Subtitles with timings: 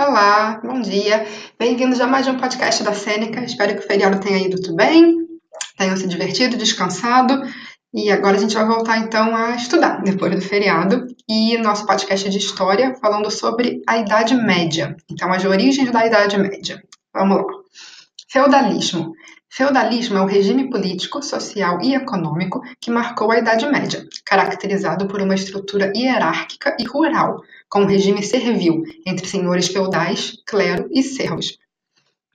[0.00, 1.26] Olá, bom dia.
[1.58, 3.40] Bem-vindos a mais um podcast da Sêneca.
[3.40, 5.26] Espero que o feriado tenha ido tudo bem,
[5.76, 7.42] tenham se divertido, descansado.
[7.92, 12.30] E agora a gente vai voltar então a estudar depois do feriado e nosso podcast
[12.30, 14.96] de história falando sobre a Idade Média.
[15.10, 16.80] Então, as origens da Idade Média.
[17.12, 17.44] Vamos lá.
[18.30, 19.14] Feudalismo.
[19.50, 25.20] Feudalismo é o regime político, social e econômico que marcou a Idade Média, caracterizado por
[25.20, 31.58] uma estrutura hierárquica e rural, com um regime servil entre senhores feudais, clero e servos.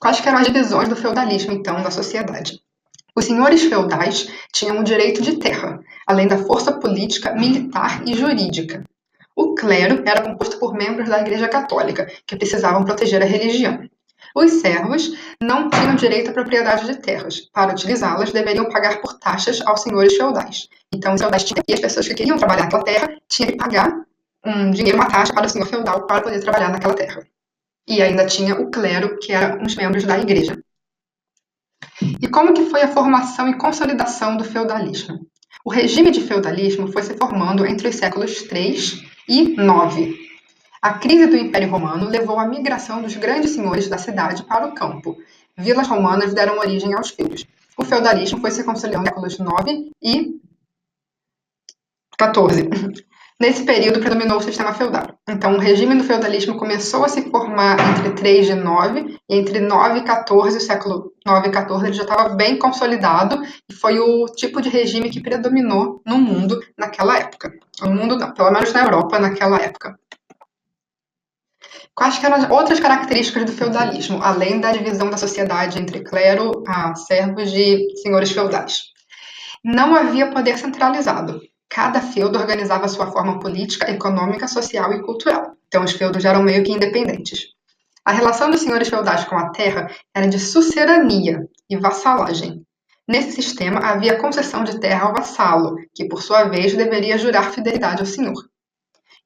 [0.00, 2.60] Quais eram as divisões do feudalismo, então, da sociedade?
[3.14, 8.84] Os senhores feudais tinham o direito de terra, além da força política, militar e jurídica.
[9.34, 13.88] O clero era composto por membros da Igreja Católica, que precisavam proteger a religião.
[14.34, 17.40] Os servos não tinham direito à propriedade de terras.
[17.52, 20.68] Para utilizá-las, deveriam pagar por taxas aos senhores feudais.
[20.92, 24.07] Então, os feudais tinham, e as pessoas que queriam trabalhar naquela terra tinham que pagar
[24.44, 27.26] um dinheiro, uma taxa para o senhor feudal para poder trabalhar naquela terra.
[27.86, 30.62] E ainda tinha o clero, que eram os membros da igreja.
[32.20, 35.26] E como que foi a formação e consolidação do feudalismo?
[35.64, 40.16] O regime de feudalismo foi se formando entre os séculos 3 e 9.
[40.80, 44.74] A crise do Império Romano levou à migração dos grandes senhores da cidade para o
[44.74, 45.16] campo.
[45.56, 47.44] Vilas romanas deram origem aos feudos.
[47.76, 50.40] O feudalismo foi se consolidando nos séculos 9 e
[52.16, 52.68] 14.
[53.40, 55.16] Nesse período predominou o sistema feudal.
[55.28, 59.60] Então, o regime do feudalismo começou a se formar entre 3 e 9, e entre
[59.60, 64.00] 9 e 14, o século 9 e 14, ele já estava bem consolidado, e foi
[64.00, 67.52] o tipo de regime que predominou no mundo naquela época.
[67.80, 69.96] No mundo, não, pelo menos na Europa naquela época.
[71.94, 76.64] Quais eram as outras características do feudalismo, além da divisão da sociedade entre clero,
[77.06, 78.82] servos e senhores feudais?
[79.64, 81.40] Não havia poder centralizado.
[81.68, 85.54] Cada feudo organizava sua forma política, econômica, social e cultural.
[85.68, 87.48] Então, os feudos eram meio que independentes.
[88.04, 92.64] A relação dos senhores feudais com a terra era de sucerania e vassalagem.
[93.06, 98.00] Nesse sistema, havia concessão de terra ao vassalo, que, por sua vez, deveria jurar fidelidade
[98.00, 98.48] ao senhor.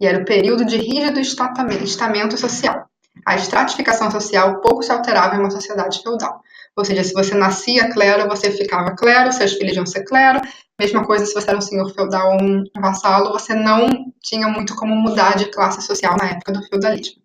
[0.00, 2.88] E era o período de rígido estamento social.
[3.26, 6.40] A estratificação social pouco se alterava em uma sociedade feudal.
[6.76, 10.40] Ou seja, se você nascia clero, você ficava clero, seus filhos iam ser clero.
[10.78, 14.76] Mesma coisa se você era um senhor feudal ou um vassalo, você não tinha muito
[14.76, 17.20] como mudar de classe social na época do feudalismo.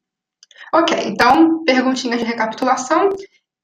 [0.74, 3.10] Ok, então, perguntinhas de recapitulação.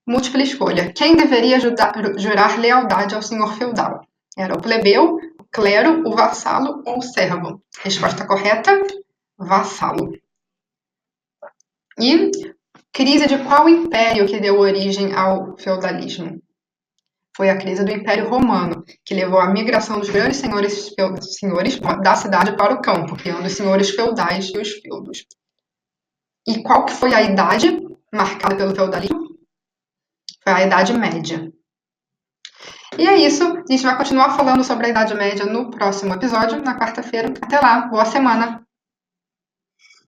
[0.07, 0.93] Múltipla escolha.
[0.93, 4.01] Quem deveria ajudar, jurar lealdade ao senhor feudal?
[4.37, 7.61] Era o plebeu, o clero, o vassalo ou o servo?
[7.83, 8.79] Resposta correta:
[9.37, 10.13] vassalo.
[11.99, 12.31] E
[12.91, 16.41] Crise de qual império que deu origem ao feudalismo?
[17.35, 22.15] Foi a crise do Império Romano, que levou à migração dos grandes senhores, senhores da
[22.15, 25.25] cidade para o campo, criando os senhores feudais e os feudos.
[26.45, 27.79] E qual que foi a idade
[28.13, 29.29] marcada pelo feudalismo?
[30.43, 31.49] Foi a Idade Média.
[32.97, 33.43] E é isso.
[33.43, 37.31] A gente vai continuar falando sobre a Idade Média no próximo episódio, na quarta-feira.
[37.41, 37.87] Até lá.
[37.87, 38.67] Boa semana!